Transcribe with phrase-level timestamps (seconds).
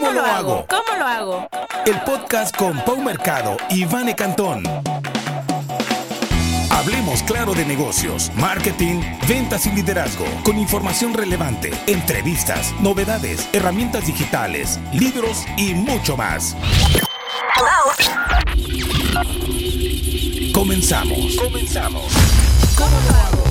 [0.00, 0.66] ¿Cómo, lo hago?
[0.66, 1.48] ¿Cómo lo hago?
[1.84, 4.62] El podcast con Pau Mercado y Vane Cantón.
[6.70, 14.80] Hablemos claro de negocios, marketing, ventas y liderazgo, con información relevante, entrevistas, novedades, herramientas digitales,
[14.94, 16.56] libros y mucho más.
[20.54, 21.36] Comenzamos.
[21.36, 22.04] Comenzamos.
[22.74, 23.49] ¿Cómo lo hago?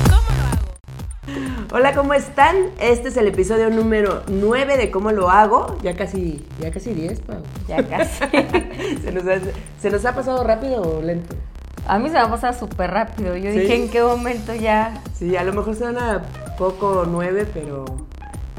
[1.71, 2.55] Hola, ¿cómo están?
[2.79, 5.77] Este es el episodio número 9 de Cómo lo hago.
[5.83, 7.43] Ya casi, ya casi 10, Pau.
[7.67, 8.23] Ya casi.
[9.03, 9.37] ¿Se nos, ha,
[9.79, 11.35] ¿Se nos ha pasado rápido o lento?
[11.85, 13.37] A mí se me va a pasar súper rápido.
[13.37, 13.59] Yo ¿Sí?
[13.59, 14.99] dije, ¿en qué momento ya?
[15.13, 16.23] Sí, a lo mejor suena
[16.57, 17.85] poco 9, pero,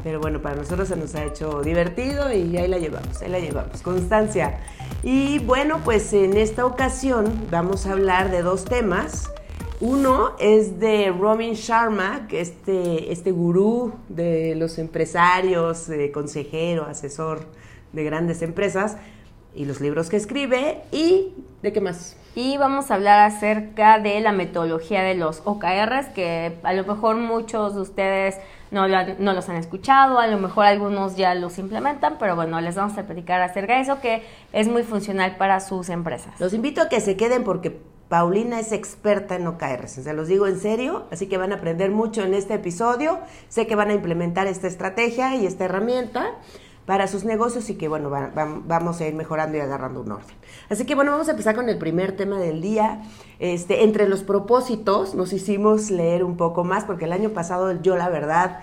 [0.05, 3.39] pero bueno, para nosotros se nos ha hecho divertido y ahí la llevamos, ahí la
[3.39, 3.81] llevamos.
[3.81, 4.59] Constancia.
[5.03, 9.29] Y bueno, pues en esta ocasión vamos a hablar de dos temas.
[9.81, 17.47] Uno es de Robin Sharma, que este, este gurú de los empresarios, eh, consejero, asesor
[17.91, 18.97] de grandes empresas,
[19.55, 20.83] y los libros que escribe.
[20.91, 21.33] ¿Y
[21.63, 22.15] de qué más?
[22.35, 27.15] Y vamos a hablar acerca de la metodología de los OKRs, que a lo mejor
[27.17, 28.35] muchos de ustedes
[28.69, 32.35] no, lo han- no los han escuchado, a lo mejor algunos ya los implementan, pero
[32.35, 34.21] bueno, les vamos a platicar acerca de eso, que
[34.53, 36.39] es muy funcional para sus empresas.
[36.39, 37.81] Los invito a que se queden porque
[38.11, 41.91] Paulina es experta en OKRs, se los digo en serio, así que van a aprender
[41.91, 43.19] mucho en este episodio.
[43.47, 46.31] Sé que van a implementar esta estrategia y esta herramienta
[46.85, 50.11] para sus negocios y que bueno, va- va- vamos a ir mejorando y agarrando un
[50.11, 50.35] orden.
[50.69, 53.01] Así que bueno, vamos a empezar con el primer tema del día.
[53.39, 57.95] Este, entre los propósitos nos hicimos leer un poco más porque el año pasado yo
[57.95, 58.59] la verdad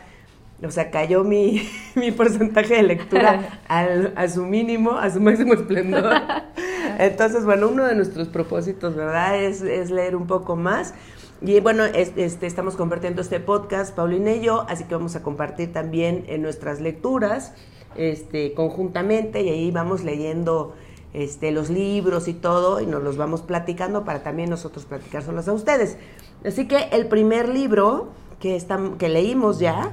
[0.63, 1.63] o sea, cayó mi,
[1.95, 6.13] mi porcentaje de lectura al- a su mínimo, a su máximo esplendor.
[6.99, 9.41] Entonces, bueno, uno de nuestros propósitos, ¿verdad?
[9.43, 10.93] Es, es leer un poco más.
[11.41, 15.23] Y bueno, es- este, estamos compartiendo este podcast, Paulina y yo, así que vamos a
[15.23, 17.53] compartir también en nuestras lecturas
[17.97, 20.75] este, conjuntamente y ahí vamos leyendo
[21.15, 25.53] este, los libros y todo y nos los vamos platicando para también nosotros platicárselos a
[25.53, 25.97] ustedes.
[26.45, 28.09] Así que el primer libro
[28.41, 29.93] que, estam- que leímos ya,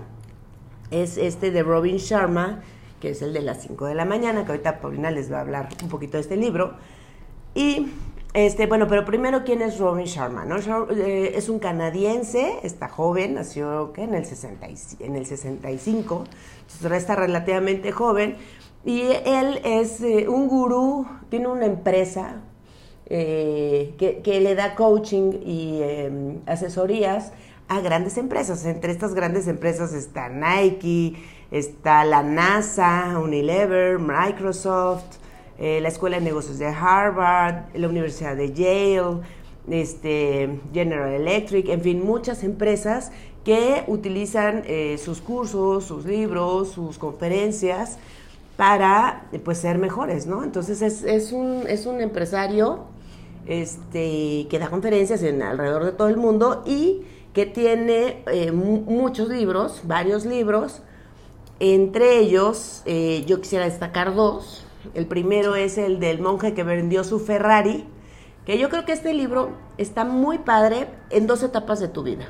[0.91, 2.61] es este de Robin Sharma,
[2.99, 5.41] que es el de las 5 de la mañana, que ahorita Paulina les va a
[5.41, 6.73] hablar un poquito de este libro.
[7.55, 7.87] Y,
[8.33, 10.43] este, bueno, pero primero, ¿quién es Robin Sharma?
[10.45, 10.57] no?
[10.91, 14.03] Eh, es un canadiense, está joven, nació ¿qué?
[14.03, 16.25] En, el 60 y- en el 65,
[16.61, 18.35] entonces está relativamente joven.
[18.83, 22.41] Y él es eh, un gurú, tiene una empresa
[23.07, 27.31] eh, que, que le da coaching y eh, asesorías
[27.67, 28.65] a grandes empresas.
[28.65, 31.15] Entre estas grandes empresas está Nike,
[31.51, 35.17] está la NASA, Unilever, Microsoft,
[35.57, 39.19] eh, la Escuela de Negocios de Harvard, la Universidad de Yale,
[39.69, 43.11] este, General Electric, en fin, muchas empresas
[43.43, 47.97] que utilizan eh, sus cursos, sus libros, sus conferencias
[48.57, 50.43] para eh, pues ser mejores, ¿no?
[50.43, 52.85] Entonces es, es un, es un empresario
[53.47, 58.81] este, que da conferencias en alrededor de todo el mundo y que tiene eh, mu-
[58.81, 60.81] muchos libros, varios libros,
[61.59, 64.64] entre ellos eh, yo quisiera destacar dos.
[64.93, 67.85] El primero es el del monje que vendió su Ferrari,
[68.45, 72.27] que yo creo que este libro está muy padre en dos etapas de tu vida.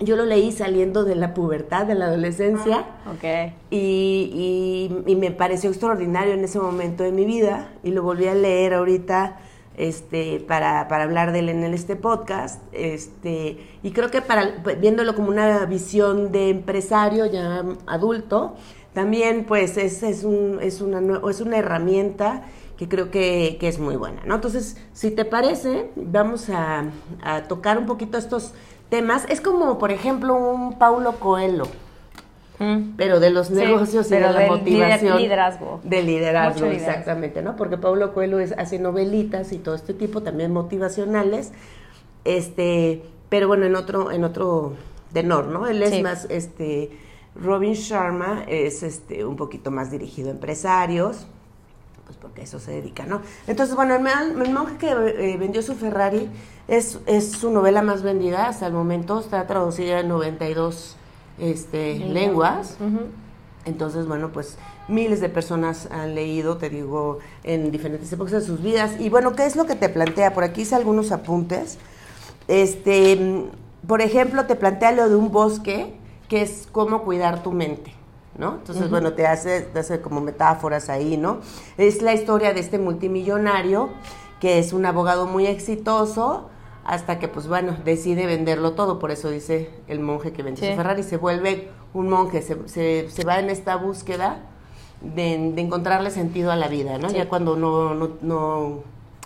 [0.00, 3.52] Yo lo leí saliendo de la pubertad, de la adolescencia, Ok.
[3.70, 8.26] y, y- y me pareció extraordinario en ese momento de mi vida y lo volví
[8.26, 9.38] a leer ahorita
[9.76, 12.62] este, para, para hablar de él en este podcast.
[12.72, 18.54] Este, y creo que para, viéndolo como una visión de empresario ya adulto,
[18.94, 22.42] también pues es, es, un, es, una, es una herramienta
[22.76, 24.34] que creo que, que es muy buena, ¿no?
[24.34, 26.84] Entonces, si te parece, vamos a,
[27.22, 28.52] a tocar un poquito estos
[28.88, 29.24] temas.
[29.28, 31.64] Es como, por ejemplo, un Paulo Coelho
[32.58, 32.92] Mm.
[32.96, 35.16] pero de los Sí, negocios y de la del motivación.
[35.16, 35.80] lider- liderazgo.
[35.82, 36.90] De liderazgo, Mucho liderazgo.
[36.90, 37.56] exactamente, ¿no?
[37.56, 41.50] Porque Pablo Coelho es- hace novelitas y todo este tipo, también motivacionales,
[42.24, 44.74] este, pero bueno, en otro, en otro
[45.12, 45.66] tenor, ¿no?
[45.66, 46.02] Él es Sí.
[46.02, 46.90] más, este,
[47.34, 51.26] Robin Sharma es este, un poquito más dirigido a empresarios,
[52.04, 53.22] pues porque a eso se dedica, ¿no?
[53.46, 56.28] Entonces, bueno, el, man- el monje que eh, vendió su Ferrari
[56.68, 60.96] es, es su novela más vendida hasta el momento, está traducida en 92
[61.38, 62.76] este, lenguas.
[63.64, 64.56] Entonces, bueno, pues
[64.88, 68.92] miles de personas han leído, te digo, en diferentes épocas de sus vidas.
[69.00, 70.34] Y bueno, ¿qué es lo que te plantea?
[70.34, 71.78] Por aquí hice algunos apuntes.
[72.48, 73.46] Este,
[73.86, 75.94] por ejemplo, te plantea lo de un bosque,
[76.32, 77.92] que es cómo cuidar tu mente.
[78.38, 78.54] ¿No?
[78.54, 81.40] Entonces, bueno, te hace, te hace como metáforas ahí, ¿no?
[81.76, 83.90] Es la historia de este multimillonario
[84.40, 86.48] que es un abogado muy exitoso
[86.82, 88.98] hasta que, pues bueno, decide venderlo todo.
[88.98, 90.70] Por eso dice el monje que vendió Sí.
[90.70, 94.40] su Ferrari, se vuelve un monje, se, se, se va en esta búsqueda
[95.02, 97.10] de, de encontrarle sentido a la vida, ¿no?
[97.10, 97.16] Sí.
[97.16, 98.78] Ya cuando no, no, no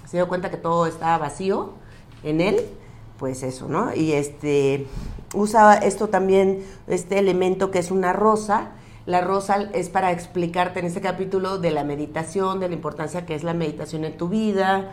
[0.05, 1.71] se dio cuenta que todo estaba vacío
[2.25, 2.57] en él,
[3.19, 3.95] pues eso, ¿no?
[3.95, 4.87] Y este
[5.35, 8.73] usa esto también, este elemento que es una rosa.
[9.07, 13.35] La rosa es para explicarte en este capítulo de la meditación, de la importancia que
[13.35, 14.91] es la meditación en tu vida,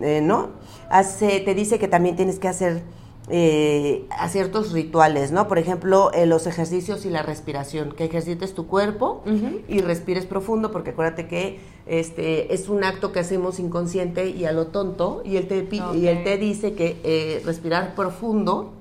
[0.00, 0.50] eh, ¿no?
[0.88, 2.82] Hace, te dice que también tienes que hacer
[3.28, 5.48] eh, a ciertos rituales, ¿no?
[5.48, 9.24] Por ejemplo, eh, los ejercicios y la respiración, que ejercites tu cuerpo
[9.66, 14.52] y respires profundo, porque acuérdate que este es un acto que hacemos inconsciente y a
[14.52, 18.74] lo tonto, y él te, y él te dice que eh, respirar profundo,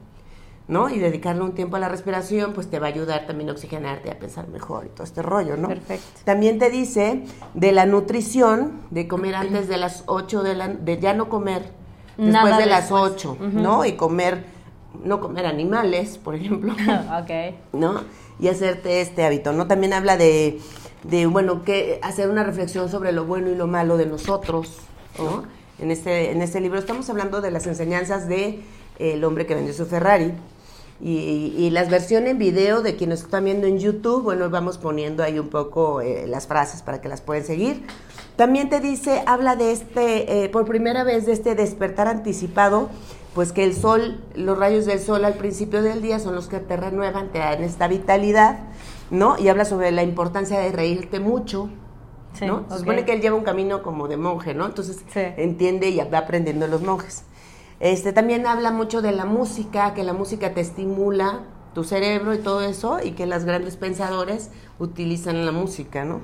[0.68, 0.92] ¿no?
[0.92, 4.12] Y dedicarle un tiempo a la respiración, pues te va a ayudar también a oxigenarte,
[4.12, 5.70] a pensar mejor y todo este rollo, ¿no?
[5.70, 6.22] Perfecto.
[6.24, 7.24] También te dice
[7.56, 11.64] de la nutrición, de comer antes de las 8 de la, de ya no comer
[12.18, 13.14] después Nada de las después.
[13.14, 13.60] 8, Ujú.
[13.60, 13.86] ¿no?
[13.86, 14.46] Y comer,
[15.04, 16.74] no comer animales, por ejemplo.
[17.22, 17.56] ok.
[17.74, 18.02] ¿no?
[18.40, 19.68] Y hacerte este hábito, ¿no?
[19.68, 20.60] También habla de,
[21.04, 24.78] de, bueno, que hacer una reflexión sobre lo bueno y lo malo de nosotros,
[25.18, 25.44] ¿no?
[25.80, 28.46] En este, en este libro estamos hablando de las enseñanzas de
[29.00, 30.34] eh, el hombre que vendió su Ferrari.
[31.02, 35.24] Y, y las versiones en video de quienes están viendo en YouTube, bueno, vamos poniendo
[35.24, 37.86] ahí un poco eh, las frases para que las puedan seguir.
[38.38, 42.90] También te dice, habla de este, eh, por primera vez, de este despertar anticipado,
[43.34, 46.60] pues que el sol, los rayos del sol al principio del día son los que
[46.60, 48.60] te renuevan, te dan esta vitalidad,
[49.12, 49.38] ¿no?
[49.38, 51.70] Y habla sobre la importancia de reírte mucho,
[52.40, 52.58] Sí, ¿no?
[52.58, 52.72] ok.
[52.72, 54.66] Se supone que él lleva un camino como de monje, ¿no?
[54.66, 55.20] Entonces Sí.
[55.38, 57.24] entiende y va aprendiendo los monjes.
[57.80, 61.42] Este también habla mucho de la música, que la música te estimula
[61.74, 64.50] tu cerebro y todo eso, y que los grandes pensadores
[64.80, 66.22] utilizan la música, ¿no?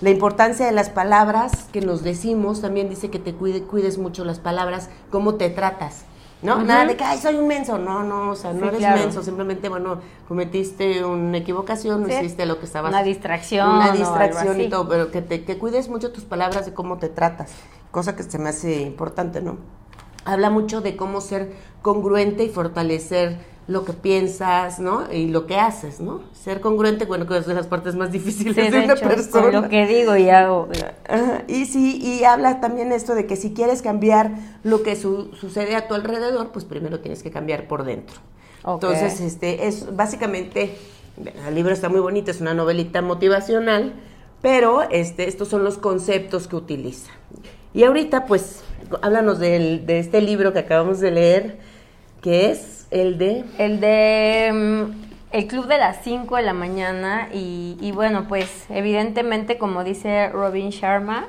[0.00, 4.24] La importancia de las palabras que nos decimos, también dice que te cuide- cuides mucho
[4.24, 6.04] las palabras, cómo te tratas,
[6.42, 6.62] ¿no?
[6.64, 8.98] Nada de que, ay, soy un menso, no, no, o sea, no Sí, eres claro.
[9.00, 12.14] menso, simplemente, bueno, cometiste una equivocación, no Sí.
[12.14, 12.90] hiciste lo que estabas...
[12.90, 16.74] Una distracción Una distracción y todo, pero que, te, que cuides mucho tus palabras de
[16.74, 17.52] cómo te tratas,
[17.92, 19.58] cosa que se me hace importante, ¿no?
[20.24, 21.52] Habla mucho de cómo ser
[21.82, 25.10] congruente y fortalecer lo que piensas, ¿no?
[25.12, 26.22] Y lo que haces, ¿no?
[26.32, 29.06] Ser congruente, bueno, que es de las partes más difíciles Sí, de, de una hecho,
[29.08, 29.42] persona.
[29.52, 30.68] con lo que digo y hago.
[31.08, 34.32] Ajá, Y sí, y habla también esto de que si quieres cambiar
[34.64, 38.16] lo que su- sucede a tu alrededor, pues primero tienes que cambiar por dentro.
[38.64, 40.76] Entonces, este, es básicamente,
[41.46, 43.94] el libro está muy bonito, es una novelita motivacional,
[44.42, 47.10] pero este, estos son los conceptos que utiliza.
[47.72, 48.62] Y ahorita, pues,
[49.02, 51.58] háblanos de este libro que acabamos de leer,
[52.22, 53.44] que es el de...
[53.58, 58.66] El de mm, el club de las 5 de la mañana y, y bueno, pues
[58.68, 61.28] evidentemente como dice Robin Sharma,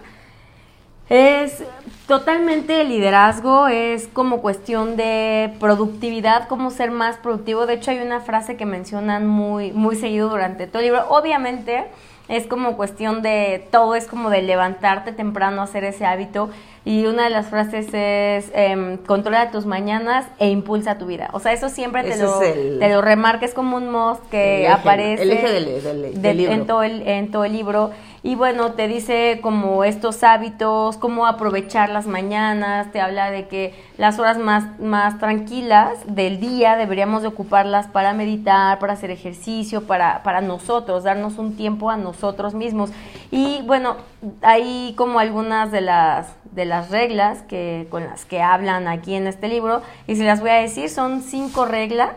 [1.08, 1.63] es
[2.08, 7.66] totalmente liderazgo, es como cuestión de productividad, cómo ser más productivo.
[7.66, 11.06] De hecho hay una frase que mencionan muy, muy seguido durante todo el libro.
[11.10, 11.86] Obviamente
[12.31, 16.50] es como cuestión de, todo es como de levantarte temprano, hacer ese hábito.
[16.83, 21.30] Y una de las frases es, em, controla tus mañanas e impulsa tu vida.
[21.33, 24.62] O sea, eso siempre te lo, el- te lo remarca, es como un must que
[24.62, 26.54] El eje, aparece el eje del- del- del libro.
[26.54, 27.92] en todo el, en todo el libro.
[28.23, 33.73] Y bueno, te dice como estos hábitos, cómo aprovechar las mañanas, te habla de que
[33.97, 39.88] las horas más, más tranquilas del día deberíamos de ocuparlas para meditar, para hacer ejercicio,
[39.88, 42.91] para, para nosotros, darnos un tiempo a nosotros mismos.
[43.31, 43.95] Y bueno,
[44.44, 49.25] hay como algunas de las, de las reglas que, con las que hablan aquí en
[49.25, 52.13] este libro, y si las voy a decir, son cinco reglas.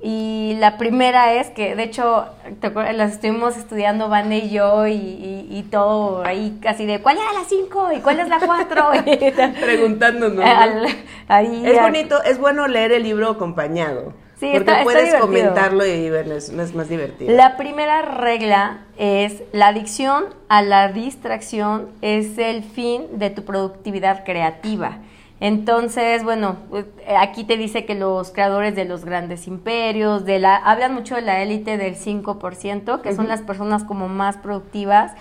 [0.00, 2.26] Y la primera es que, de hecho,
[2.60, 7.16] ¿te las estuvimos estudiando Vane y yo y, y- y todo ahí casi de ¿cuál
[7.18, 8.90] era la 5 y cuál es la 4?
[9.60, 10.36] Preguntándonos.
[10.44, 10.88] ¿no?
[11.28, 14.12] ahí, Es bonito, es bueno leer el libro acompañado.
[14.38, 17.34] Sí, porque está- puedes comentarlo y verlo, es, es más divertido.
[17.34, 24.24] La primera regla es la adicción a la distracción es el fin de tu productividad
[24.24, 24.98] creativa.
[25.40, 30.38] Entonces, bueno, pues, eh, aquí te dice que los creadores de los grandes imperios, de
[30.40, 35.12] la, hablan mucho de la élite del 5%, que son las personas como más productivas.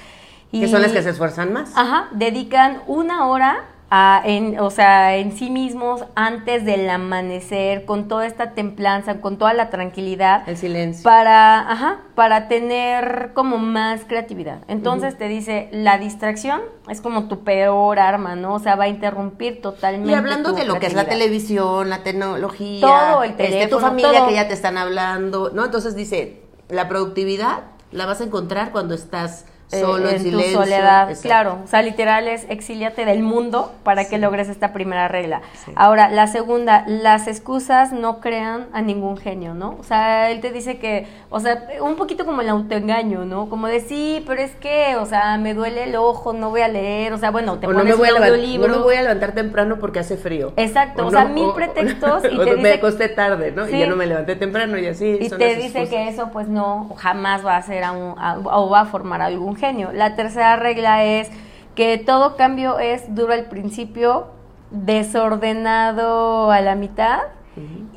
[0.52, 1.72] que son las que se esfuerzan más.
[1.76, 8.08] Ajá, dedican una hora a, en, o sea, en sí mismos antes del amanecer, con
[8.10, 11.04] toda esta templanza, con toda la tranquilidad, El silencio.
[11.04, 14.60] para, ajá, para tener como más creatividad.
[14.68, 18.56] Entonces te dice, la distracción es como tu peor arma, ¿no?
[18.56, 20.12] O sea, va a interrumpir totalmente.
[20.12, 23.52] Y hablando tu de lo que es la televisión, la tecnología, Todo, el este, tu
[23.52, 24.28] teléfono, familia todo.
[24.28, 25.64] que ya te están hablando, ¿no?
[25.64, 27.60] Entonces dice, la productividad
[27.92, 31.10] la vas a encontrar cuando estás eh, Solo, en en tu silencio, soledad.
[31.10, 31.22] exacto.
[31.28, 35.42] Claro, o sea, literal es exíliate del mundo para que logres esta primera regla.
[35.66, 35.72] Sí.
[35.76, 39.76] Ahora, la segunda, las excusas no crean a ningún genio, ¿no?
[39.80, 43.50] O sea, él te dice que, o sea, un poquito como el autoengaño, ¿no?
[43.50, 46.70] Como de sí, pero es que, o sea, me duele el ojo, no voy a
[46.70, 48.68] leer, o sea, bueno, te O no pones me, voy a un audiolibro.
[48.70, 50.54] no me voy a levantar temprano porque hace frío.
[50.56, 53.66] Exacto, o sea, mil pretextos y te me dice- acosté tarde, ¿no?
[53.66, 53.76] Sí.
[53.76, 55.18] Y ya no me levanté temprano y así.
[55.20, 55.90] Y son te dice excusas.
[55.90, 59.22] que eso pues no jamás va a ser a un- a- o va a formar
[59.22, 59.92] algún genio.
[59.94, 61.30] La tercera regla es
[61.76, 64.28] que todo cambio es duro al principio,
[64.72, 67.20] desordenado a la mitad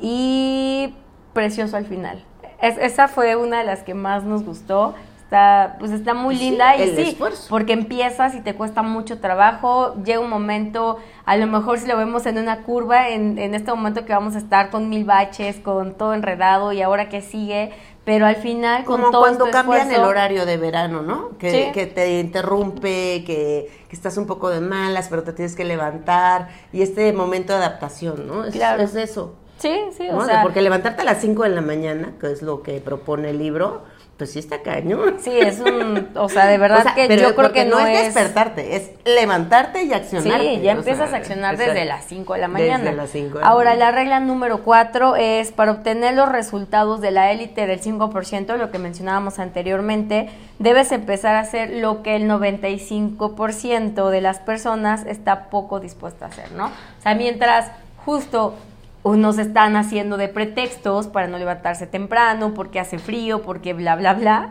[0.01, 0.93] y
[1.33, 2.23] precioso al final.
[2.61, 4.93] Es- esa fue una de las que más nos gustó.
[5.23, 7.45] Está, pues está muy Sí, linda y sí, esfuerzo.
[7.49, 11.95] porque empiezas y te cuesta mucho trabajo, llega un momento, a lo mejor si lo
[11.95, 15.55] vemos en una curva, en, en este momento que vamos a estar con mil baches,
[15.61, 17.71] con todo enredado y ahora que sigue,
[18.03, 21.37] pero al final con Como todo cuando tu cambian esfuerzo- el horario de verano, ¿no?
[21.37, 21.71] Que, Sí.
[21.71, 26.49] que te interrumpe, que, que estás un poco de malas, pero te tienes que levantar.
[26.73, 28.45] Y este momento de adaptación, ¿no?
[28.45, 28.81] Es, Claro.
[28.83, 29.35] es eso.
[29.59, 30.17] Sí, sí, ¿no?
[30.17, 33.29] o sea, Porque levantarte a las 5 de la mañana, que es lo que propone
[33.29, 33.83] el libro,
[34.21, 35.15] pues sí está cañón.
[35.19, 37.79] sí, es un, o sea, de verdad O sea, que pero yo creo que no,
[37.79, 38.13] no es es...
[38.13, 40.61] despertarte, es levantarte y Sí, accionarte.
[40.61, 41.73] ya empiezas sea, a accionar exacto.
[41.73, 42.83] desde las 5 de la mañana.
[42.83, 47.01] Desde las 5 de la Ahora, la regla número 4 es para obtener los resultados
[47.01, 52.15] de la élite del 5%, lo que mencionábamos anteriormente, debes empezar a hacer lo que
[52.15, 56.67] el 95% de las personas está poco dispuesta a hacer, ¿no?
[56.67, 57.71] O sea, mientras
[58.05, 58.53] justo
[59.03, 64.13] unos están haciendo de pretextos para no levantarse temprano, porque hace frío, porque bla, bla,
[64.13, 64.49] bla.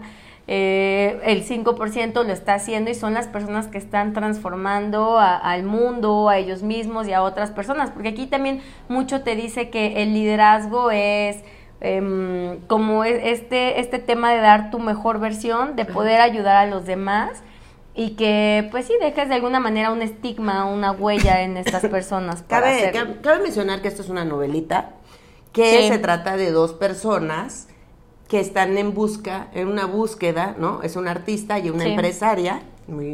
[0.52, 5.62] eh, el 5% lo está haciendo y son las personas que están transformando a- al
[5.62, 7.90] mundo, a ellos mismos y a otras personas.
[7.92, 11.44] Porque aquí también mucho te dice que el liderazgo es
[11.82, 16.66] em, como es- este, este tema de dar tu mejor versión, de poder ayudar a
[16.66, 17.42] los demás
[18.00, 22.42] y que pues sí dejes de alguna manera un estigma, una huella en estas personas.
[22.42, 24.92] para Cabe, cabe, cabe mencionar que esto es una novelita
[25.52, 25.88] que Sí.
[25.88, 27.68] se trata de dos personas
[28.26, 30.82] que están en busca, en una búsqueda, ¿no?
[30.82, 31.90] Es una artista y una Sí.
[31.90, 33.04] empresaria, muy,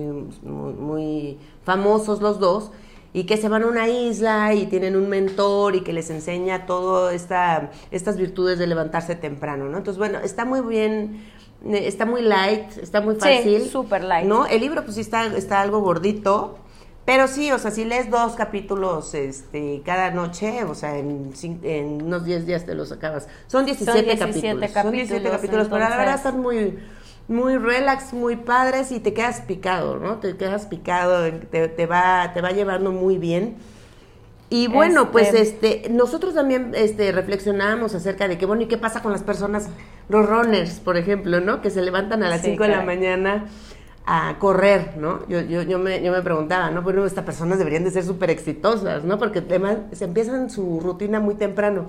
[0.43, 2.71] muy, muy famosos los dos,
[3.17, 6.67] y que se van a una isla y tienen un mentor y que les enseña
[6.67, 9.79] todo esta, estas virtudes de levantarse temprano, ¿no?
[9.79, 11.25] Entonces, bueno, está muy bien,
[11.65, 13.71] eh, está muy light, está muy Sí, fácil.
[13.71, 14.27] súper light.
[14.29, 14.45] ¿No?
[14.45, 16.59] El libro, pues sí está, está algo gordito,
[17.07, 21.33] pero sí, o sea, si lees dos capítulos este, cada noche, o sea, en,
[21.63, 23.29] en unos 10 días te los acabas.
[23.47, 24.73] Son 17, 17 capítulos.
[24.75, 26.79] Son 17 capítulos, capítulos, pero la verdad entonces- están muy,
[27.29, 30.17] muy relax, muy padres y te quedas picado, ¿no?
[30.19, 33.57] Te quedas picado, te, te va, te va llevando muy bien.
[34.49, 38.79] Y bueno, Este- pues este, nosotros también este, reflexionábamos acerca de que, bueno, ¿y qué
[38.79, 39.69] pasa con las personas,
[40.09, 41.61] los runners, por ejemplo, ¿no?
[41.61, 43.47] Que se levantan a las Sí, 5 de la mañana
[44.07, 45.27] a correr, ¿no?
[45.27, 46.83] Yo, yo, yo, me, yo me preguntaba, ¿no?
[46.83, 49.19] Bueno, estas personas deberían de ser súper exitosas, ¿no?
[49.19, 51.87] Porque además se empiezan su rutina muy temprano.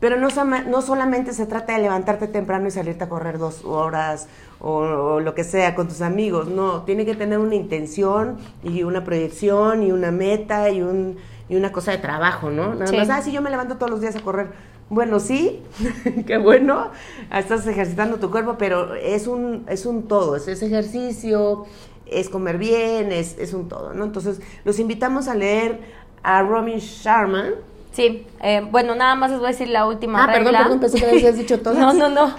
[0.00, 0.26] Pero no,
[0.68, 4.26] no solamente se trata de levantarte temprano y salirte a correr dos horas
[4.62, 8.84] o, o lo que sea con tus amigos, no, tiene que tener una intención y
[8.84, 12.74] una proyección y una meta y, un, y una cosa de trabajo, ¿no?
[12.74, 12.96] Nada Sí.
[12.96, 14.52] más, ah, sí, yo me levanto todos los días a correr.
[14.88, 15.62] Bueno, sí,
[16.26, 16.90] qué bueno,
[17.34, 21.64] estás ejercitando tu cuerpo, pero es un, es un todo, es, es ejercicio,
[22.06, 24.04] es comer bien, es, es un todo, ¿no?
[24.04, 25.80] Entonces, los invitamos a leer
[26.22, 27.46] a Robin Sharma.
[27.92, 30.58] Sí, eh, bueno, nada más les voy a decir la última Ah, perdón, regla.
[30.62, 31.78] perdón, pensé que habías dicho todas.
[31.78, 32.32] No, no, no.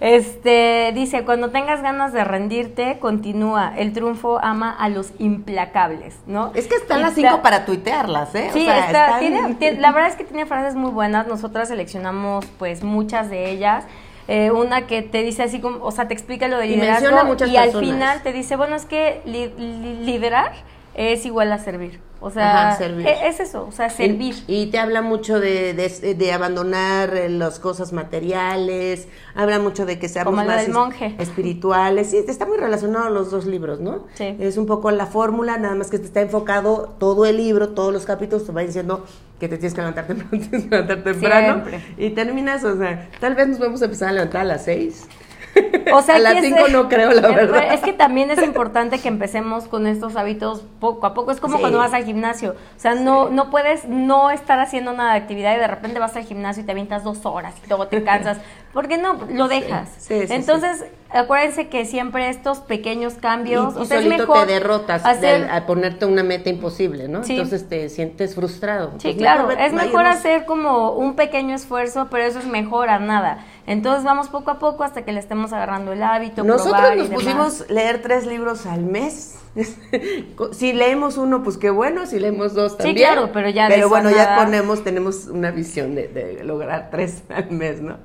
[0.00, 3.74] Este, dice, cuando tengas ganas de rendirte, continúa.
[3.76, 6.50] El triunfo ama a los implacables, ¿no?
[6.54, 8.48] Es que están Y las cinco para tuitearlas, ¿eh?
[8.50, 11.26] O Sí, sea, está, están- tiene- tiene- la verdad es que tiene frases muy buenas.
[11.28, 13.84] Nosotras seleccionamos, pues, muchas de ellas.
[14.26, 16.98] Eh, una que te dice así como, o sea, te explica lo de Y menciona
[16.98, 20.52] liderazgo muchas y al final te dice, bueno, es que li- li- liderar
[20.98, 22.00] es igual a servir.
[22.20, 23.06] O sea, Ajá, servir.
[23.06, 24.34] e- es eso, o sea, servir.
[24.48, 29.86] Y, y te habla mucho de, de, de abandonar eh, las cosas materiales, habla mucho
[29.86, 31.14] de que seamos más del monje.
[31.18, 32.10] espirituales.
[32.10, 34.06] Sí, está muy relacionado los dos libros, ¿no?
[34.14, 34.36] Sí.
[34.40, 37.92] Es un poco la fórmula, nada más que te está enfocado todo el libro, todos
[37.92, 39.04] los capítulos te va diciendo
[39.38, 41.64] que te tienes que levantar temprano, tienes que levantar temprano.
[41.68, 41.94] Siempre.
[42.04, 45.06] Y terminas, o sea, tal vez nos vamos a empezar a levantar a las seis.
[45.92, 47.72] O sea, a las que es- cinco no creo, la verdad.
[47.72, 51.30] Es que también es importante que empecemos con estos hábitos poco a poco.
[51.30, 51.60] Es como Sí.
[51.60, 52.50] cuando vas al gimnasio.
[52.76, 56.14] O sea, no, no puedes no estar haciendo nada de actividad y de repente vas
[56.16, 58.38] al gimnasio y te avientas dos horas y luego te cansas.
[58.78, 59.18] ¿Por qué no?
[59.32, 59.88] Lo dejas.
[59.98, 64.46] sí, sí, Entonces, acuérdense que siempre estos pequeños cambios, y, y o sea, solito mejor
[64.46, 67.24] te derrotas hacer- del- a ponerte una meta imposible, ¿no?
[67.24, 67.32] Sí.
[67.32, 68.92] Entonces te sientes frustrado.
[68.98, 72.88] Sí, claro, mejor es mejor vayamos- hacer como un pequeño esfuerzo, pero eso es mejor
[72.88, 73.44] a nada.
[73.66, 76.44] Entonces vamos poco a poco hasta que le estemos agarrando el hábito.
[76.44, 77.10] Nosotros nos demás.
[77.24, 79.34] pusimos leer tres libros al mes.
[80.52, 82.96] si leemos uno, pues qué bueno, si leemos dos Sí, también.
[82.96, 87.50] claro, pero ya Pero bueno, ya ponemos, tenemos una visión de, de lograr tres al
[87.50, 87.96] mes, ¿no?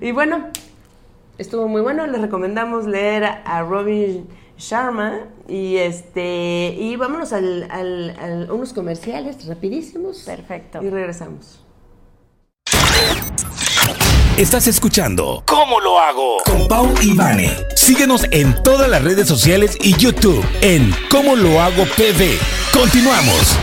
[0.00, 0.48] Y bueno,
[1.38, 4.26] estuvo muy bueno, les recomendamos leer a, a Robin
[4.58, 10.20] Sharma y este y vámonos al, al- al- a unos comerciales rapidísimos.
[10.20, 10.82] Perfecto.
[10.82, 11.62] Y regresamos.
[14.38, 16.36] Estás escuchando ¿Cómo lo hago?
[16.44, 17.50] Con Pau y Vane.
[17.74, 22.38] Síguenos en todas las redes sociales y YouTube en ¿Cómo lo hago PV?
[22.72, 23.56] Continuamos.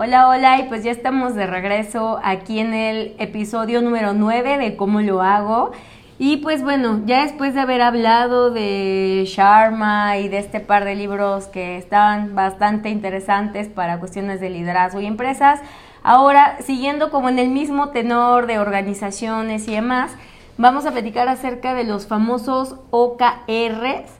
[0.00, 4.76] Hola, hola, y pues ya estamos de regreso aquí en el episodio número 9 de
[4.76, 5.72] cómo lo hago.
[6.20, 10.94] Y pues bueno, ya después de haber hablado de Sharma y de este par de
[10.94, 15.58] libros que estaban bastante interesantes para cuestiones de liderazgo y empresas,
[16.04, 20.12] ahora siguiendo como en el mismo tenor de organizaciones y demás,
[20.58, 24.12] vamos a platicar acerca de los famosos OKRs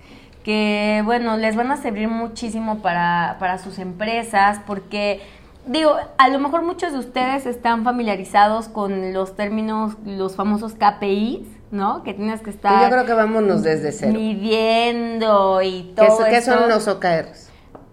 [0.43, 5.21] que bueno, les van a servir muchísimo para, para sus empresas porque
[5.69, 11.47] digo, a lo mejor muchos de ustedes están familiarizados con los términos, los famosos KPIs,
[11.71, 12.03] ¿no?
[12.03, 14.15] Que tienes que estar Yo creo que vámonos desde cero.
[14.15, 17.51] midiendo y ¿Qué, todo qué son los OKRs?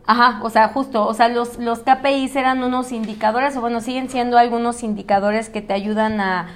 [0.07, 4.09] Ajá, o sea, justo, o sea, los, los KPIs eran unos indicadores, o bueno, siguen
[4.09, 6.47] siendo algunos indicadores que te ayudan a,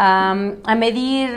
[0.00, 0.34] a,
[0.76, 1.28] medir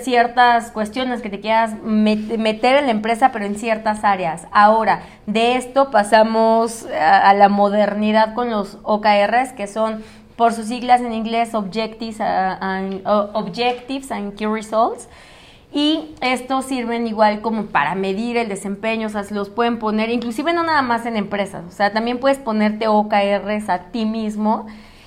[0.00, 4.46] ciertas cuestiones que te quieras met- meter en la empresa, pero en ciertas áreas.
[4.52, 10.04] Ahora, de esto pasamos a, la modernidad con los OKRs, que son
[10.36, 15.08] por sus siglas en inglés Objectives, and, uh, Objectives and Key Results.
[15.72, 20.08] Y estos sirven igual como para medir el desempeño, o sea, se los pueden poner,
[20.08, 24.66] inclusive no nada más en empresas, o sea, también puedes ponerte OKRs a ti mismo.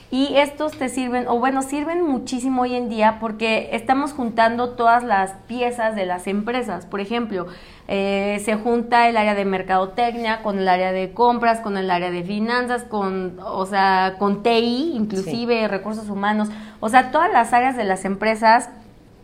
[0.10, 5.04] Y estos te sirven, o bueno, sirven muchísimo hoy en día porque estamos juntando todas
[5.04, 6.86] las piezas de las empresas.
[6.86, 7.48] Por ejemplo,
[7.90, 12.10] eh, se junta el área de mercadotecnia con el área de compras, con el área
[12.10, 16.48] de finanzas, con, o sea, con TI, inclusive recursos humanos.
[16.80, 18.70] O sea, todas las áreas de las empresas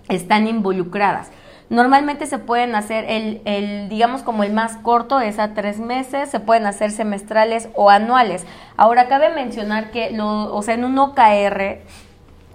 [0.10, 1.30] están involucradas.
[1.74, 6.30] Normalmente se pueden hacer el, el, digamos como el más corto es a tres meses,
[6.30, 8.46] se pueden hacer semestrales o anuales.
[8.78, 11.80] Ahora cabe mencionar que lo, o sea, en un OKR,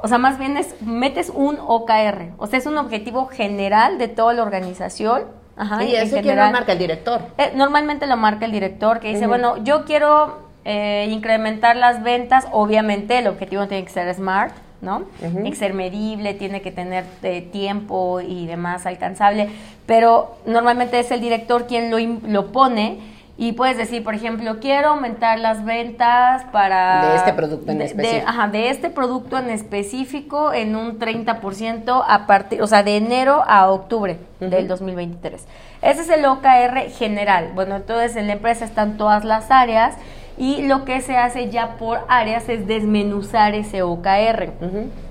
[0.00, 4.06] o sea, más bien es, metes un OKR, o sea, es un objetivo general de
[4.06, 5.24] toda la organización.
[5.56, 7.20] Ajá, y ese que lo marca el director.
[7.38, 12.46] Eh, normalmente lo marca el director que dice, bueno, yo quiero eh, incrementar las ventas,
[12.52, 14.98] obviamente el objetivo tiene que ser smart, ¿no?
[14.98, 15.30] Ujú.
[15.32, 19.48] Tiene que ser medible, tiene que tener eh, tiempo y demás alcanzable,
[19.86, 24.88] pero normalmente es el director quien lo, lo pone y puedes decir, por ejemplo, quiero
[24.88, 27.10] aumentar las ventas para...
[27.10, 28.24] De este producto en de- de- específico.
[28.28, 33.44] ajá, de este producto en específico en un 30% a partir, o sea, de enero
[33.46, 35.46] a octubre del 2023.
[35.82, 37.52] Ese es el OKR general.
[37.54, 39.94] Bueno, entonces en la empresa están todas las áreas
[40.38, 44.52] y lo que se hace ya por áreas es desmenuzar ese OKR.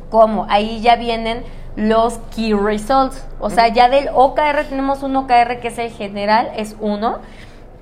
[0.09, 0.45] ¿Cómo?
[0.49, 1.43] Ahí ya vienen
[1.75, 3.25] los key results.
[3.39, 7.19] O sea, ya del OKR tenemos un OKR que es el general, es uno.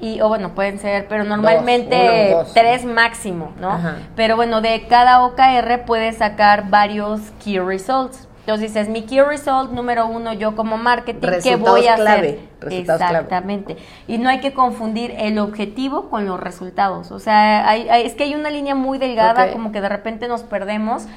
[0.02, 2.54] Y, o bueno, pueden ser, pero normalmente uno, dos.
[2.54, 3.70] tres máximo, ¿no?
[3.70, 3.96] Ajá.
[4.16, 8.25] Pero bueno, de cada OKR puedes sacar varios key results.
[8.46, 12.12] Entonces dices, mi key result número uno, yo como marketing, ¿qué Resultados voy a clave,
[12.28, 12.40] hacer?
[12.62, 13.14] resultados clave.
[13.18, 13.78] Exactamente.
[14.08, 17.10] Y no hay que confundir el objetivo con los resultados.
[17.12, 20.28] O sea, hay- hay- es que hay una línea muy delgada, como que de repente
[20.28, 21.08] nos perdemos.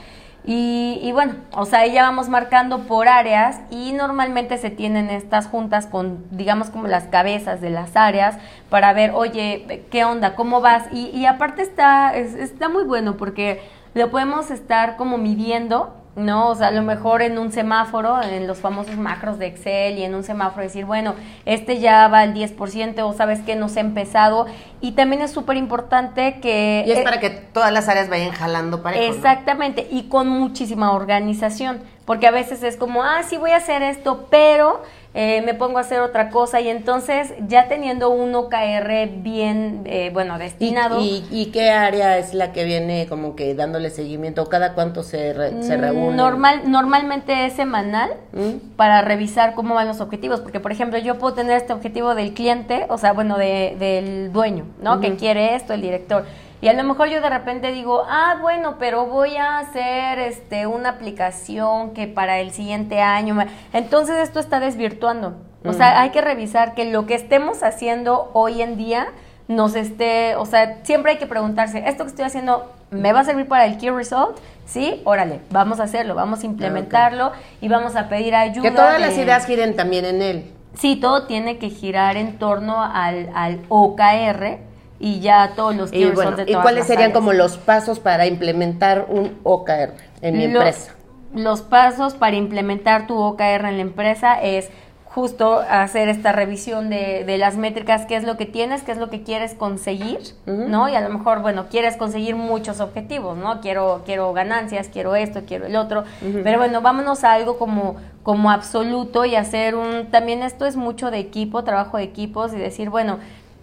[0.46, 5.10] Y, y bueno, o sea, ahí ya vamos marcando por áreas y normalmente se tienen
[5.10, 8.38] estas juntas con, digamos, como las cabezas de las áreas
[8.70, 10.34] para ver, oye, ¿qué onda?
[10.34, 10.84] ¿Cómo vas?
[10.92, 13.60] Y, y aparte está, es- está muy bueno porque
[13.92, 16.48] lo podemos estar como midiendo, ¿no?
[16.48, 20.04] O sea, a lo mejor en un semáforo, en los famosos macros de Excel y
[20.04, 23.80] en un semáforo decir, bueno, este ya va al 10% o sabes que no se
[23.80, 24.46] ha empezado.
[24.80, 26.84] Y también es súper importante que...
[26.86, 30.92] Y es eh, para que todas las áreas vayan jalando para Exactamente, y con muchísima
[30.92, 34.82] organización, porque a veces es como, ah, sí voy a hacer esto, pero
[35.14, 40.10] eh, me pongo a hacer otra cosa y entonces ya teniendo un OKR bien, eh,
[40.12, 41.00] bueno, ¿Y, destinado.
[41.00, 44.48] y, y qué área es la que viene como que dándole seguimiento?
[44.48, 46.16] ¿Cada cuánto se, re- se mm, reúne?
[46.16, 48.74] Normal, normalmente es semanal ¿Mm?
[48.76, 52.34] para revisar cómo van los objetivos, porque por ejemplo yo puedo tener este objetivo del
[52.34, 55.00] cliente, o sea, bueno, de- del dueño, ¿no?
[55.00, 55.16] Que Ujú.
[55.18, 56.26] quiere esto, el director.
[56.60, 60.66] Y a lo mejor yo de repente digo, ah, bueno, pero voy a hacer este
[60.66, 63.34] una aplicación que para el siguiente año.
[63.34, 63.46] me-".
[63.72, 65.36] Entonces esto está desvirtuando.
[65.64, 69.08] O sea, hay que revisar que lo que estemos haciendo hoy en día
[69.48, 73.24] nos esté, o sea, siempre hay que preguntarse, ¿esto que estoy haciendo me va a
[73.24, 74.36] servir para el key result?
[74.66, 78.62] Sí, órale, vamos a hacerlo, vamos a implementarlo y vamos a pedir ayuda.
[78.62, 80.52] Que todas de- las ideas giren también en él.
[80.74, 84.58] Sí, todo tiene que girar en torno al, al OKR
[85.00, 87.18] y ya todos los key Y bueno, de ¿y cuáles las serían áreas.
[87.18, 90.94] como los pasos para implementar un OKR en mi empresa?
[91.34, 94.70] Los pasos para implementar tu OKR en la empresa es
[95.18, 98.98] justo hacer esta revisión de, de las métricas, qué es lo que tienes, qué es
[98.98, 100.88] lo que quieres conseguir, ¿no?
[100.88, 103.60] Y a lo mejor, bueno, quieres conseguir muchos objetivos, ¿no?
[103.60, 106.04] Quiero, quiero ganancias, quiero esto, quiero el otro,
[106.44, 111.10] pero bueno, vámonos a algo como, como absoluto y hacer un, también esto es mucho
[111.10, 113.18] de equipo, trabajo de equipos y decir, bueno,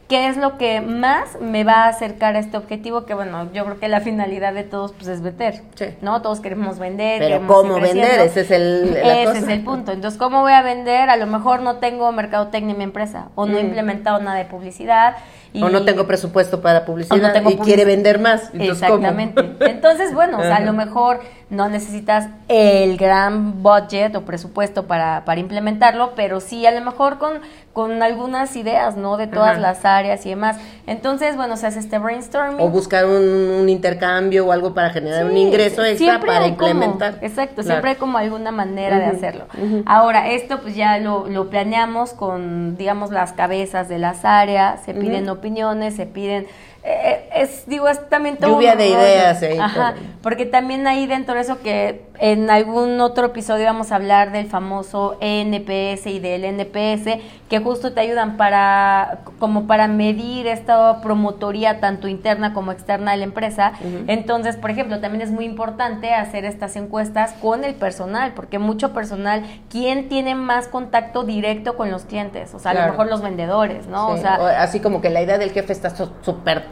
[0.07, 3.05] ¿Qué es lo que más me va a acercar a este objetivo?
[3.05, 5.85] Que bueno, yo creo que la finalidad de todos pues es vender, Sí.
[6.01, 6.21] ¿no?
[6.21, 7.17] Todos queremos vender.
[7.17, 8.19] Pero queremos ¿cómo vender?
[8.19, 9.37] Ese es el- la Ese cosa.
[9.39, 9.91] es el punto.
[9.91, 11.09] Entonces, ¿cómo voy a vender?
[11.09, 14.45] A lo mejor no tengo mercadotecnia en mi empresa o no he implementado nada de
[14.45, 15.15] publicidad.
[15.53, 18.49] y- O no tengo presupuesto para publicidad o no tengo y quiere vender más.
[18.51, 18.95] Entonces, ¿cómo?
[19.07, 19.55] Exactamente.
[19.71, 25.23] Entonces, bueno, o sea, a lo mejor no necesitas el gran budget o presupuesto para,
[25.25, 27.33] para implementarlo, pero sí a lo mejor con,
[27.71, 29.15] con algunas ideas, ¿no?
[29.17, 29.59] De todas Ajá.
[29.59, 30.57] las áreas y demás.
[30.87, 32.59] Entonces, bueno, se hace este brainstorming.
[32.59, 33.13] O buscar un,
[33.61, 37.19] un intercambio o algo para generar un ingreso extra para como- implementar.
[37.21, 37.67] exacto, Claro.
[37.69, 39.45] siempre hay como alguna manera de hacerlo.
[39.85, 44.93] Ahora, esto pues ya lo, lo planeamos con, digamos, las cabezas de las áreas, se
[44.95, 46.47] piden opiniones, se piden...
[46.87, 48.99] eh, es, digo, es también todo Lluvia un de rollo.
[48.99, 50.03] ideas ahí, Ajá, todo.
[50.21, 54.45] porque también ahí dentro de eso que en algún otro episodio vamos a hablar del
[54.47, 57.19] famoso NPS y del NPS,
[57.49, 63.17] que justo te ayudan para, como para medir esta promotoría tanto interna como externa de
[63.17, 63.73] la empresa.
[64.07, 68.93] Entonces, por ejemplo, también es muy importante hacer estas encuestas con el personal, porque mucho
[68.93, 72.53] personal, ¿quién tiene más contacto directo con los clientes?
[72.53, 74.13] O sea, a lo mejor los vendedores, ¿no?
[74.13, 75.89] Sí, O sea, así como que la idea del jefe está
[76.21, 76.63] súper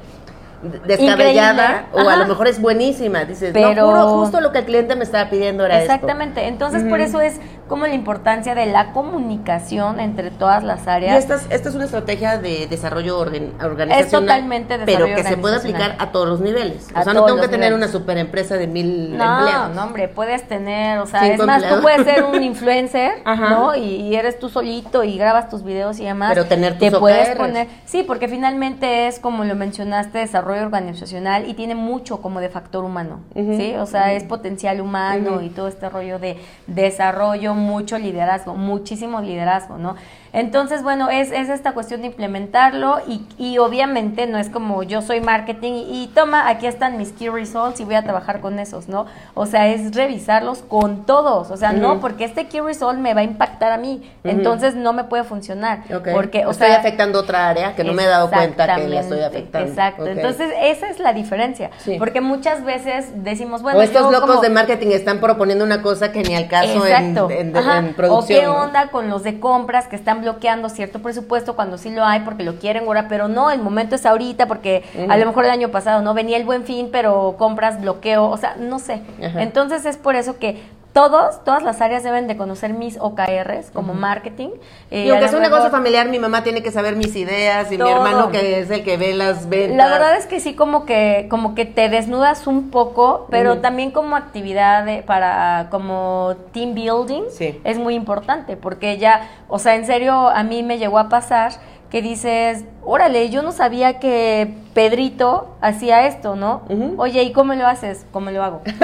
[0.85, 3.25] descabellada o a lo mejor es buenísima.
[3.25, 5.93] Dices, Pero- no, juro, justo lo que el cliente me estaba pidiendo era esto.
[5.93, 6.47] Exactamente.
[6.47, 7.39] Entonces, por eso es
[7.73, 11.17] como la importancia de la comunicación entre todas las Y áreas.
[11.17, 14.27] esta es, esta es una estrategia de desarrollo organ- organizacional.
[14.27, 16.87] totalmente desarrollo Pero que se puede aplicar a todos los niveles.
[16.93, 17.89] A o sea, no tengo que tener niveles.
[17.89, 19.75] una super empresa de mil No, empleados.
[19.75, 21.79] no, hombre, puedes tener, o sea, Cinco es más, empleados.
[21.79, 23.11] tú puedes ser un influencer.
[23.25, 23.75] ¿no?
[23.75, 26.31] Y, y eres tú solito y grabas tus videos y demás.
[26.35, 27.37] Pero tener Te tus puedes OKRs.
[27.37, 32.49] poner, sí, porque finalmente es como lo mencionaste, desarrollo organizacional y tiene mucho como de
[32.49, 33.73] factor humano, ¿sí?
[33.79, 39.77] O sea, es potencial humano y todo este rollo de desarrollo, mucho liderazgo, muchísimo liderazgo,
[39.77, 39.95] ¿no?
[40.33, 45.03] Entonces, bueno, es, es esta cuestión de implementarlo y, y obviamente no es como yo
[45.03, 48.57] soy marketing y, y toma, aquí están mis key results y voy a trabajar con
[48.57, 49.05] esos, ¿no?
[49.35, 53.21] O sea, es revisarlos con todos, o sea, no, porque este key result me va
[53.21, 55.83] a impactar a mí, entonces no me puede funcionar.
[55.95, 56.09] Ok.
[56.11, 59.01] Porque, o estoy sea, afectando otra área que no me he dado cuenta que la
[59.01, 59.69] estoy afectando.
[59.69, 60.07] Exacto.
[60.07, 61.69] Entonces, esa es la diferencia.
[61.77, 61.97] Sí.
[61.99, 66.11] Porque muchas veces decimos, bueno, o estos locos como- de marketing están proponiendo una cosa
[66.11, 67.29] que ni al caso en, Exacto.
[67.29, 68.39] en- en producción.
[68.39, 68.55] O qué ¿no?
[68.63, 72.43] onda con los de compras que están bloqueando cierto presupuesto cuando sí lo hay porque
[72.43, 75.69] lo quieren ahora, pero no, el momento es ahorita porque a lo mejor el año
[75.69, 79.01] pasado no venía el buen fin, pero compras bloqueo, o sea, no sé.
[79.19, 80.61] Entonces es por eso que
[80.93, 84.49] todos, todas las áreas deben de conocer mis OKRs como marketing.
[84.91, 87.77] Eh, Y aunque sea un negocio familiar, mi mamá tiene que saber mis ideas y
[87.79, 87.87] Todo.
[87.87, 89.75] mi hermano que es el que ve las ventas.
[89.75, 93.89] La verdad es que sí, como que, como que te desnudas un poco, pero también
[93.89, 97.59] como actividad de- para, como team building, Sí.
[97.63, 101.53] es muy importante, porque ya, o sea, en serio, a mí me llegó a pasar
[101.93, 106.63] que dices, órale, yo no sabía que Pedrito hacía esto, ¿no?
[106.97, 108.07] Oye, ¿y cómo lo haces?
[108.11, 108.61] ¿Cómo lo hago?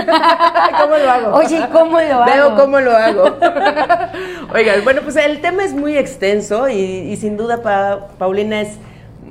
[0.80, 1.36] ¿Cómo lo hago?
[1.36, 2.26] Oye, ¿y cómo lo hago?
[2.26, 3.24] Veo cómo lo hago.
[4.54, 8.78] Oigan, bueno, pues el tema es muy extenso y, y sin duda Pa- Paulina es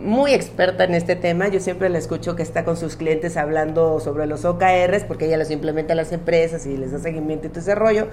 [0.02, 1.48] muy experta en este tema.
[1.48, 5.36] Yo siempre la escucho que está con sus clientes hablando sobre los OKRs porque ella
[5.36, 8.08] los implementa en las empresas y les da seguimiento y todo ese rollo.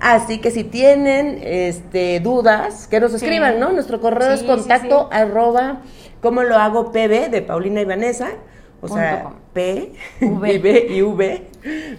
[0.00, 3.16] Así que si tienen este, dudas, que nos Sí.
[3.16, 3.72] escriban, ¿no?
[3.72, 5.16] Nuestro correo es Sí, sí, contacto sí.
[5.18, 5.82] arroba
[6.20, 8.28] cómo lo hago pb de Paulina y Vanessa.
[8.80, 9.32] O Punto sea, com.
[9.54, 10.58] P, V.
[10.62, 11.42] B y V,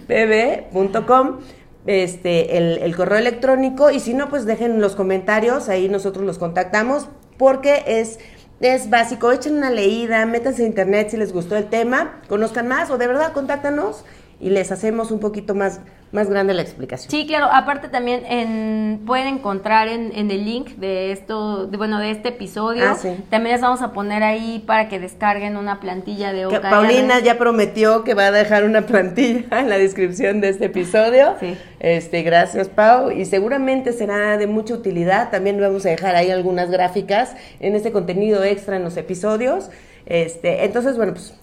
[0.06, 1.40] pb.com,
[1.86, 6.38] este, el, el correo electrónico, y si no, pues dejen los comentarios, ahí nosotros los
[6.38, 8.18] contactamos, porque es,
[8.60, 12.90] es básico, echen una leída, métanse a internet si les gustó el tema, conozcan más,
[12.90, 14.04] o de verdad, contáctanos,
[14.38, 15.80] y les hacemos un poquito más,
[16.12, 17.10] más grande la explicación.
[17.10, 17.48] Sí, claro.
[17.52, 22.30] Aparte también en, pueden encontrar en, en el link de esto, de, bueno, de este
[22.30, 22.84] episodio.
[22.84, 23.16] Ah, sí.
[23.30, 26.62] También les vamos a poner ahí para que descarguen una plantilla de OKR.
[26.62, 31.36] Paulina ya prometió que va a dejar una plantilla en la descripción de este episodio.
[31.38, 31.56] Sí.
[31.78, 33.12] Este, gracias Pau.
[33.12, 35.30] Y seguramente será de mucha utilidad.
[35.30, 39.70] También vamos a dejar ahí algunas gráficas en este contenido extra en los episodios.
[40.06, 41.34] Este, entonces, bueno, pues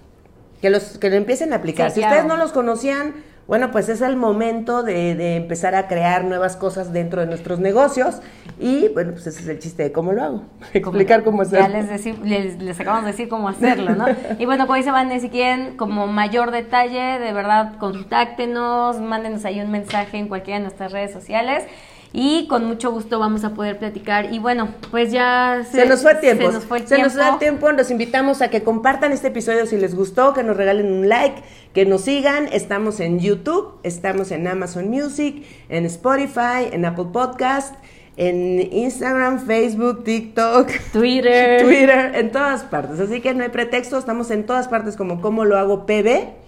[0.62, 1.91] que los que lo empiecen a aplicar.
[1.91, 2.15] Sí, si claro.
[2.15, 3.13] ustedes no los conocían,
[3.48, 7.60] bueno, pues es el momento de, de empezar a crear nuevas cosas dentro de nuestros
[7.60, 8.22] negocios.
[8.60, 10.44] Y bueno, pues ese es el chiste de cómo lo hago.
[10.74, 11.78] Explicar cómo Ya hacerlo.
[11.78, 14.06] les, decir- les, les acabamos de decir cómo hacerlo, ¿no?
[14.40, 19.62] Y bueno, como dice Vane, si quieren como mayor detalle, de verdad, contáctenos, mándenos ahí
[19.62, 21.64] un mensaje en cualquiera de nuestras redes sociales.
[22.13, 24.34] Y con mucho gusto vamos a poder platicar.
[24.34, 26.48] Y bueno, pues ya Se nos fue el tiempo.
[26.48, 27.13] Se nos fue el Se tiempo.
[27.13, 27.72] nos fue el tiempo.
[27.72, 31.41] Los invitamos a que compartan este episodio si les gustó, que nos regalen un like,
[31.74, 32.48] que nos sigan.
[32.52, 37.76] Estamos en YouTube, estamos en Amazon Music, en Spotify, en Apple Podcast,
[38.15, 41.62] en Instagram, Facebook, TikTok, Twitter.
[41.63, 43.00] Twitter, en todas partes.
[43.00, 46.47] Así que no hay pretexto, estamos en todas partes como Cómo lo hago PB.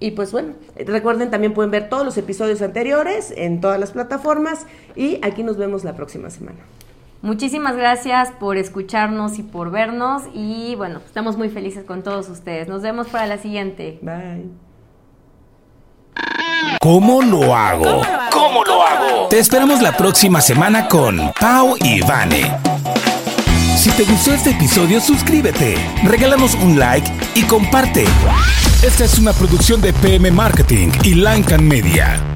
[0.00, 0.54] Y pues bueno,
[0.86, 5.58] recuerden también pueden ver todos los episodios anteriores en todas las plataformas y aquí nos
[5.58, 6.58] vemos la próxima semana.
[7.22, 10.22] Muchísimas gracias por escucharnos y por vernos.
[10.32, 12.66] Y bueno, estamos muy felices con todos ustedes.
[12.66, 13.98] Nos vemos para la siguiente.
[14.00, 14.48] Bye.
[16.80, 18.00] ¿Cómo lo hago?
[18.32, 19.28] ¿Cómo lo hago?
[19.28, 22.56] Te esperamos la próxima semana con Pau y Vane.
[23.76, 28.04] Si te gustó este episodio, suscríbete, regálanos un like y comparte.
[28.82, 32.29] Esta es una producción de PM Marketing y Lancan Media.